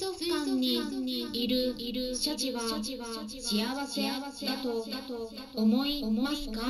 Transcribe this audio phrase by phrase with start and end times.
[0.00, 0.76] 族館に
[1.34, 2.80] いるシャチは幸
[3.86, 6.62] せだと思いますか？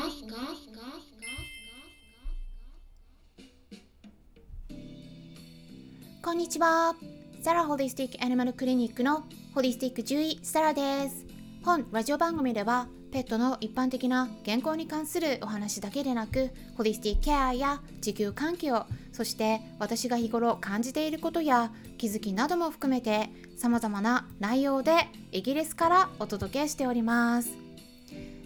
[6.25, 6.97] こんにちは。
[7.41, 9.23] サラホリスティックアニマルクリニックの
[9.55, 11.25] ホリスティック獣医サラです。
[11.65, 27.51] 本ラジオ番組ではペットの一般的な健康に関するお話だけでなくホリスティケアや地球環境そして私が日頃感じていることや気づきなども含めて様々な内容でイギリスからお届けしております。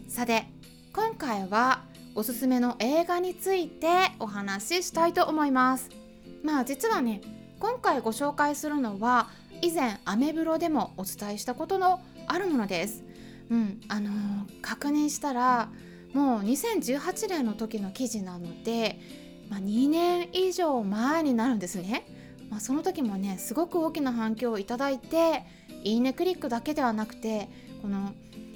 [0.08, 0.46] さて
[0.92, 1.82] 今回は
[2.14, 3.88] おすすめの映画について
[4.18, 5.90] お話ししたいと思います。
[6.42, 7.20] まあ実はね
[7.60, 9.28] 今回ご紹介するのは
[9.60, 13.04] 以前アメブロでもお伝えしたことのあるものです。
[13.50, 15.70] うんあのー、確認したら
[16.12, 19.00] もう2018年の時の記事なので、
[19.50, 22.06] まあ、2年以上前になるんですね。
[22.50, 25.44] まあ、その時もねすごく大きな反響をいただいて
[25.82, 27.48] いいねクリックだけではなくて
[27.82, 28.12] この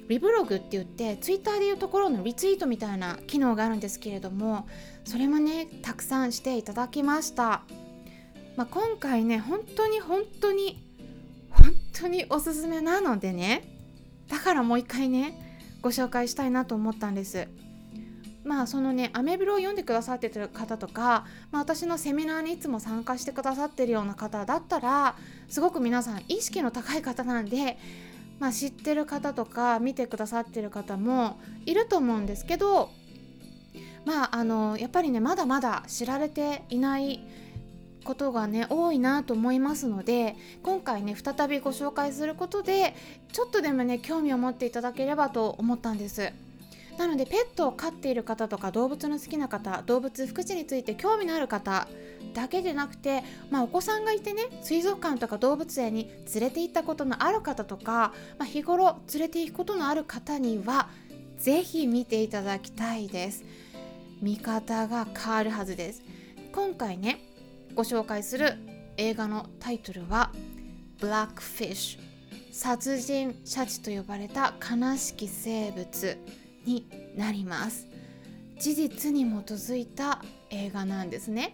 [0.07, 4.67] リブログって言ってツイッターでいうところのリツイートみたいな機能があるんですけれども
[5.05, 7.63] それもねたくさんしていただきました、
[8.55, 10.83] まあ、今回ね本当に本当に
[11.51, 13.78] 本当におすすめなのでね
[14.29, 15.33] だからもう一回ね
[15.81, 17.47] ご紹介したいなと思ったんです。
[18.43, 25.15] まあそのねアメブロを読んでくださってる方とか、まあ、私のセミナーにいつも参加してくださってるような方だったら
[25.49, 27.77] すごく皆さん意識の高い方なんで、
[28.39, 32.89] まあ、知ってる方とか見てくださってる方もいると思うんですけど
[34.05, 37.19] まああのやっぱりねまだまだ知られていない
[38.03, 42.95] ことがね多いなと思いますので今回ね再びご紹介することで
[43.31, 46.31] ちょっとでもね興味を持っていただければと思ったんです。
[46.97, 51.87] なのでペットを飼っている方とか動物の好きな方動物福祉について興味のある方
[52.33, 60.89] だけでなくて、まあ、お子さんがいてね水族館とか動物園に連れて行ったことのある方とか、まあ、日頃連れて行くことのある方には
[61.37, 63.45] 是非見ていただきたいです。
[64.21, 66.03] 見方が変わるはずです。
[66.51, 67.28] 今回ね
[67.75, 68.53] ご紹介する
[68.97, 70.31] 映画のタイトルは
[70.99, 72.01] 「ブラックフィッシュ」
[72.51, 76.17] 殺人シャチと呼ばれた悲しき生物
[76.65, 76.85] に
[77.15, 77.87] なります。
[78.59, 81.53] 事実に基づいた映画なんですね。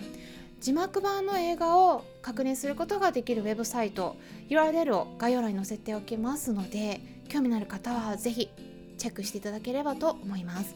[0.59, 4.15] 字幕版の映画を確認することができるウェブサイト
[4.49, 8.49] URL を概要欄に載せておきますので興味のある方は是非
[8.97, 10.75] チェックしていただければと思います。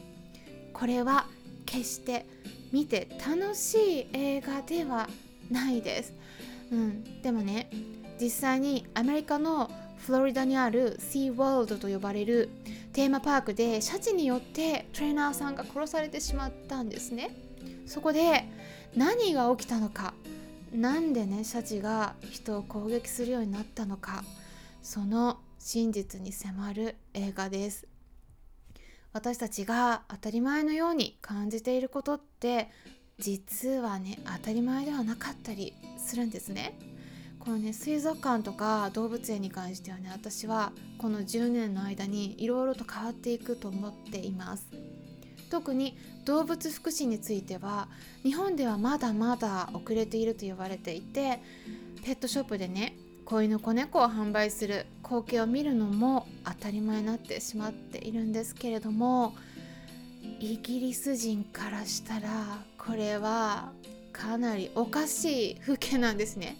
[0.72, 1.26] これは
[1.66, 2.24] 決して
[2.70, 5.08] 見て楽しい映画では
[5.50, 6.14] ないです、
[6.72, 7.70] うん、でもね
[8.20, 12.48] 実際にアメリカのフロリダにあるシーワールドと呼ばれる
[12.92, 17.30] テーマパークでシャチによってトレーナーさんが殺されてしまったんですね。
[17.86, 18.44] そこで
[18.96, 20.14] 何が起きたのか
[20.72, 24.24] なんでねシャチが人を攻撃するようになったのか
[24.82, 27.86] その真実に迫る映画です。
[29.12, 32.70] 私たちが当たり前のように感じていることって
[33.20, 36.78] 実はね当たり前ではなかったりするんですね。
[37.38, 44.66] このね水族館とか動物園に関してはね私はこの10年の間にいろいろと変わっていくと思っています。
[45.50, 47.88] 特に動物福祉については
[48.22, 51.40] 日本ではまだまだ遅れていると言われていて
[52.04, 52.94] ペットショップでね
[53.24, 59.34] 子犬子猫を販売する光景を見るのも当たり前になってしまっているんですけれども
[60.38, 62.28] イギリス人からしたら
[62.86, 63.72] これは
[64.12, 66.56] かなりおかしい風景なんですね。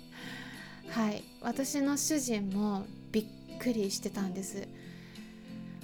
[0.90, 1.24] はい。
[1.40, 4.68] 私の主人もびっくりしてたんです。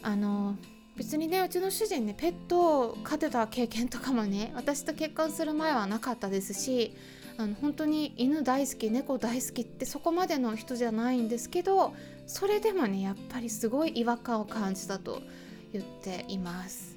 [0.03, 0.57] あの
[0.97, 6.97] 別にねうちの主人ねペットを飼ってた経験とかもね私と結婚する前はなかったですし
[7.39, 11.95] あの本当に犬大好き猫大好きってそこまでの人じゃないんですけど
[12.27, 15.21] それでもねやっぱりすごい違和感を感じたと
[15.73, 16.96] 言っています。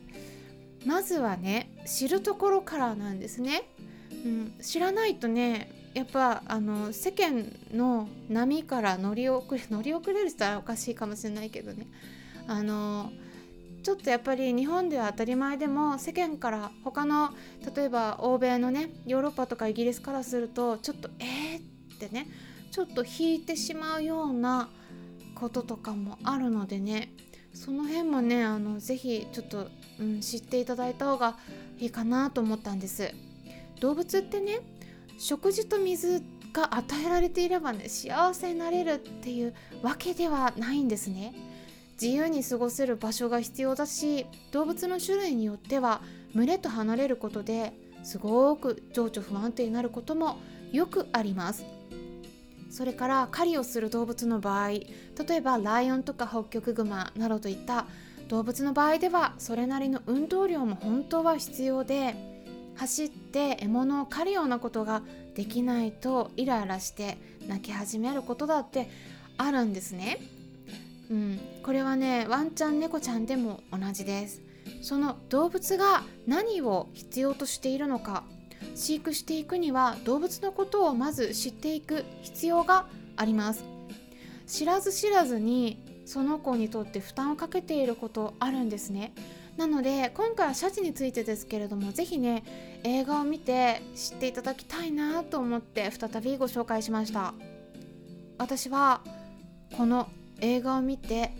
[0.86, 3.64] まずはね知るところからなんですね、
[4.26, 11.88] うん、知らないとねやっぱあの世間の波から乗り遅れ乗り遅れるって言ったらおかしいかもしれないけどね。
[12.48, 13.12] あの
[13.84, 17.32] ちょっとやっぱり日本では当たり前でも世間から他の
[17.76, 21.96] 例えば欧米のねヨーロッパとかイギリスからするとちょっとえー？
[21.96, 22.28] ってね
[22.72, 24.70] ちょっと引いてしまうような
[25.36, 27.14] こととかもあるのでね
[27.54, 29.68] その辺もねあのぜひちょっと
[30.00, 31.38] うん、知っていただいた方が
[31.78, 33.12] いいかなと思ったんです。
[33.80, 34.60] 動物ってね
[35.18, 36.22] 食事と水
[36.54, 41.34] が与えられていればね幸せになれるっていうわけではないんですね。
[42.02, 46.02] 自由に過ごせる場所が必要だし動物の種類によっては
[46.34, 47.74] 群れと離れることで
[48.04, 50.38] すごく情緒不安定になることも
[50.72, 51.66] よくあります。
[52.70, 54.86] それから狩りをする動物の場合例
[55.32, 57.88] えばライオンとかホッキョクグマなどといった
[58.30, 62.16] 動物の場合ではそれなりの運動量も本当は必要で
[62.76, 65.02] 走って獲物を狩るようなことが
[65.36, 67.18] できないとイライラして
[67.48, 68.90] 泣き始めることだって
[69.38, 70.20] あるんですね。
[71.10, 74.42] うん、これはねワンちゃん猫ちゃんでも同じです。
[74.82, 78.24] その動物が何を必要としているのか
[78.76, 83.64] 飼育していくには動物のことをまず知っていく必要があります
[84.48, 89.14] 知らず知らずにその子にとって負担をかけていることあるんですね。
[89.58, 97.36] なので今回はシャチについてですけれども是非ね映画を見て知っていただきたいなと思って再びご紹介しました。
[98.40, 99.02] 私は
[99.78, 100.10] この
[100.42, 101.32] 映画を見て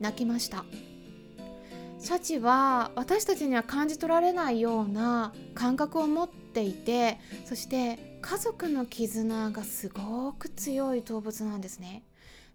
[0.00, 0.64] 泣きました。
[2.00, 12.02] シャチは私たちには感じ取られないような感覚を持っていてそして家族の絆がすごく強い動物なんですね。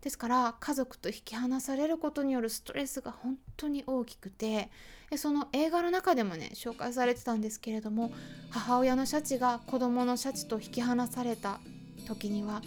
[0.02, 4.70] ですから家族と引き離されることによるストレスが本当に大きくて
[5.18, 8.12] その映画の中でもね紹介されてたんですけれども
[8.50, 11.60] 母親のシャチが子供のシャチと引き離された
[12.08, 12.62] 時には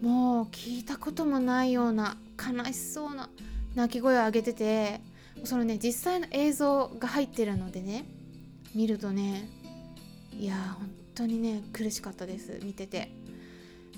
[0.00, 3.28] もう聞いたこともないような悲しそうな
[3.74, 5.00] 泣き声を上げてて
[5.44, 8.04] そのね実際の映像が入ってるのでね
[8.74, 9.48] 見るとね
[10.32, 13.10] いや本当にね苦しかったです見てて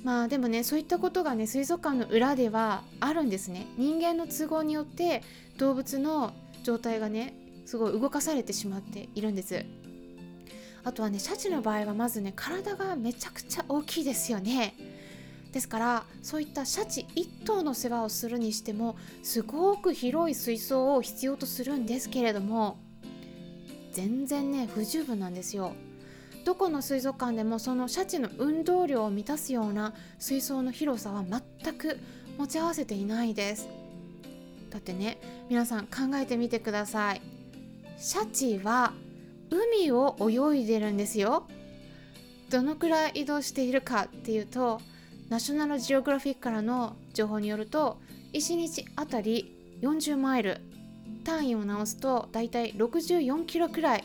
[0.03, 3.67] まあでもねそういったことがね水族館の裏ではあるんですね。
[3.77, 5.23] 人間の都合によって
[5.59, 6.33] 動物の
[6.63, 7.35] 状態がね
[7.67, 9.65] すごい動かされてしまっているんです。
[10.83, 14.75] あとはねシャチの場合はまずね体がめちゃくちゃ大きいですよね。
[15.53, 22.79] ですからそういったシャチ1頭の世話をするにしてもすごく広い水槽を必要とするんですけれども
[23.93, 25.75] 全然ね不十分なんですよ。
[26.45, 31.99] どこの水族館でもそのシャチの運動量を満たすような水槽の広さは全く
[32.39, 33.69] 持ち合わせていないです。
[34.71, 37.23] だってね皆さん考えてみてください。
[37.99, 38.93] シャチは
[39.51, 41.47] 海を泳いでるんですよ。
[42.51, 44.81] どのくらい移動しているかっていうと
[45.29, 48.01] ナショナルジオグラフィックからの情報によると
[48.33, 50.61] 1日あたり40マイル
[51.23, 54.05] 単位を直すとだいたい64キロくらい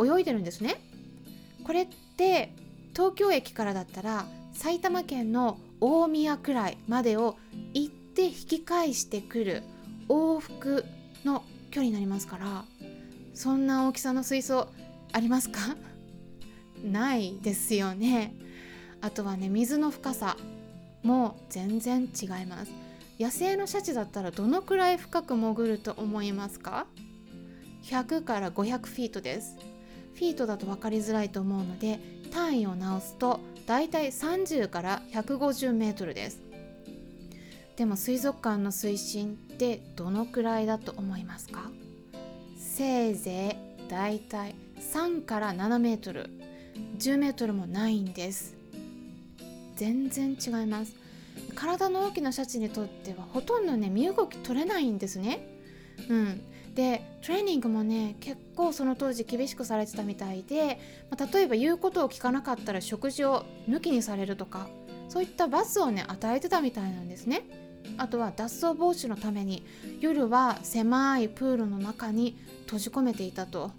[0.00, 0.80] 泳いでるんですね。
[1.66, 1.86] これっ
[2.16, 2.52] て
[2.94, 7.36] 東京駅からだったら埼玉県の大宮くらいまでを
[7.74, 9.64] 行って引き返してくる
[10.08, 10.84] 往復
[11.24, 11.42] の
[11.72, 12.64] 距離になりますから
[13.34, 14.68] そんな大きさの水槽
[15.12, 15.76] ありますか？
[16.84, 18.32] ないですよね。
[19.00, 20.36] あとはね水の深さ
[21.02, 22.70] も全然違います。
[23.18, 26.86] 野生のシャチだったらどのくらい深く潜ると思いますか
[27.82, 29.56] ？100から500フィートです。
[30.16, 32.00] フィートだと分かりづらいと思うので
[32.32, 36.40] 単位を直すとだいたい30から150メートルです。
[37.76, 41.70] でも水族館の水深ってどのくらいだと思いますか？
[42.58, 46.30] せいぜいだいたい3から7メートル。
[46.98, 48.54] 10メートルもないんです。
[49.76, 50.94] 全然違います。
[51.54, 55.46] 体の大きなシャチにとってはほとんどね身動き取れないんですね。
[56.08, 56.40] うん。
[56.76, 60.78] でトレーニングもね結構その当時厳しくされてたみたいで、
[61.10, 64.68] まあ、例えば言うことを聞かなかったら食事を抜きにされるとか
[65.08, 67.42] そういった罰をね与えてたみたいなんですね。
[67.98, 69.64] あとは脱走防止のために
[70.00, 73.70] 夜は狭いプールの中に閉じ込めていたと。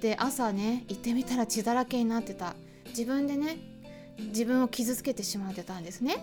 [0.00, 2.54] で朝ね行ってみたら血だらけになってた。
[2.88, 3.58] 自分でね
[4.18, 6.16] 自分を傷つけてしまってたんですね。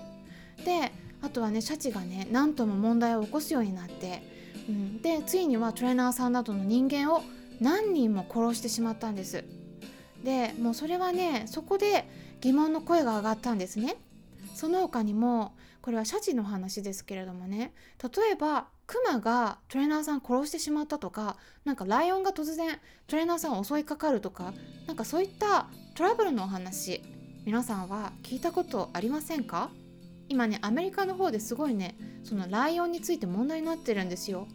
[0.64, 4.22] であとはねシャチがね何とも問題を起こすようになって、
[4.70, 7.24] うん、でついにはトレーナーさんなどの人間を
[7.60, 9.44] 何人も殺してしまったんです。
[10.24, 12.08] でもうそれはねそこで
[12.42, 13.98] 疑問の声が上がったんですね。
[14.56, 24.54] その他にもこれはシャチの話ですけれどもね例えばクマがトレーナーさん殺してしまったとかなんかライオンが突然トレーナーさんを襲いかかるとか
[24.86, 27.02] なんかそういったトラブルのお話
[27.46, 29.72] 皆さんは聞いたことありませんか？
[30.32, 34.48] 今ねアメリカの方ですごいねそのライオンについて問題になってるんですよ。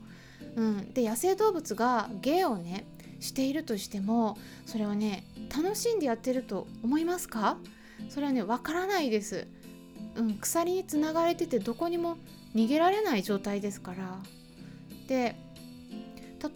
[0.57, 2.87] うん、で野生動物が芸をね
[3.21, 7.59] しているとしてもそれはね楽しんでやってると思いますか？
[8.09, 9.47] それはねわからないです。
[10.17, 12.17] うん、鎖につながれててどこにも
[12.55, 14.19] 逃げられない状態ですから。
[15.09, 15.37] で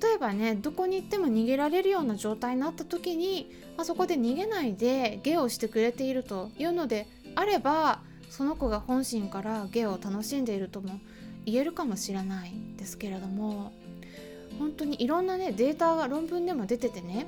[0.03, 8.01] 例えばねどこに行っても逃げられるような状態になった時に、まあ、そこで逃げないで芸をしてくれているというのであれば
[8.31, 11.01] その子が本心から芸を楽しんでいるとも
[11.45, 13.73] 言えるかもしれないですけれども
[14.59, 17.27] 本当にいろんなねデータが論文でも出ててね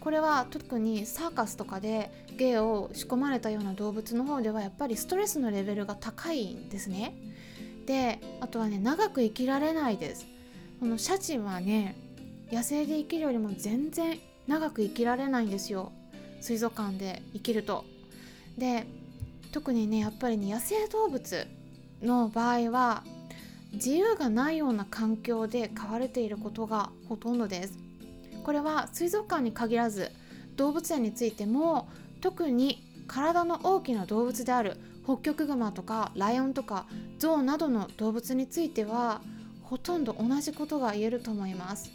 [0.00, 7.14] これは特にサーカスとかで芸を仕込まれたような動物の方ではやっぱりストレスのレベルが高いんですね。
[7.84, 10.26] であとはね長く生きられないです。
[10.78, 11.96] このシャチはね
[12.52, 15.92] 野生で生きるよりも全然長く生きられないんですよ。
[16.40, 17.84] 水族館で生きると。
[18.56, 18.86] で
[19.52, 21.46] 特にねやっぱりね野生動物
[22.02, 23.02] の場合は
[23.72, 27.78] 自由がないような環境で飼われていることがほとんどです。
[28.44, 30.10] これは水族館に限らず
[30.56, 31.88] 動物園についても
[32.20, 36.86] 特に体の大きな動物であるホッキョクグマとかライオンとか
[37.18, 39.20] ゾウなどの動物については
[39.62, 41.90] ほとんど同じことが言えると思います。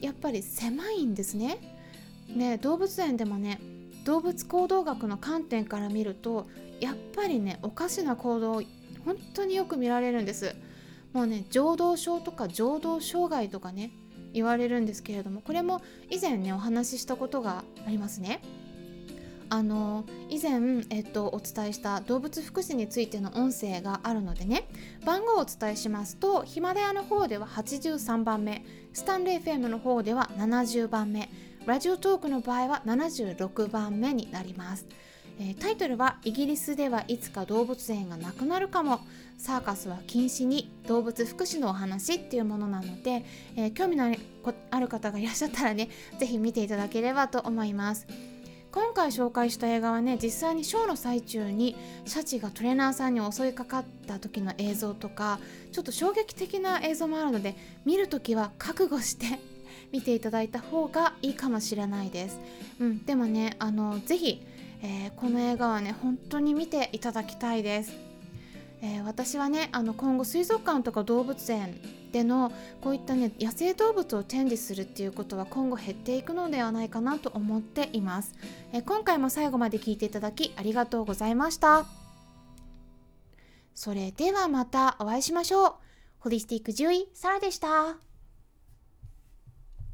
[0.00, 1.58] やっぱり狭いんですね。
[2.28, 3.60] ね動物園でもね
[4.04, 6.46] 動物行動学の観点から見ると
[6.80, 8.62] やっぱりねおかしな行動
[9.04, 10.54] 本当によく見られるんです。
[11.12, 13.92] もうね情動症とか情動障害とかね
[14.32, 15.80] 言われるんですけれどもこれも
[16.10, 18.40] 以前ねお話ししたことがありますね。
[19.50, 24.66] あの以前、えっと、お伝えした動物福祉についての音声があるのでね
[25.04, 31.28] 番号をお伝えしますとヒマラヤの方では83番目スタンレー FM の方では70番目
[31.66, 34.86] ラジオトークの場合は76番目になります、
[35.38, 39.00] えー、タイトルは「イギリスではいつか動物園がなくなるかも。
[39.36, 43.24] サーカスは禁止に動物福祉のお話」っていうものなので、
[43.56, 44.14] えー、興味の
[44.70, 48.06] ある方がいらっしゃったらね是非見ていただければと思います。
[48.70, 55.38] 今回紹介した映画はね実際にショーの最中にシャチがトレーナーさんに襲いかかった時の映像とか
[55.70, 59.38] ちょっと衝撃的な映像もあるので見る時は覚悟して
[59.94, 62.40] 見ていただいた方がいいかもしれないです。
[62.80, 64.44] うん、でもねあのぜひ、
[64.82, 67.92] えー、この映画はね本当に見ていただきたいです。
[68.82, 78.34] えー、私はねあの今後水族館とか動物園でのこういったね野生動物を展示するっていうことは今後減っていくのではないかなと思っています、
[78.72, 81.86] えー、今回も最後まで聞いていただきありがとうございました
[83.74, 85.74] それではまたお会いしましょう
[86.18, 88.13] ホリスティック獣医サラでした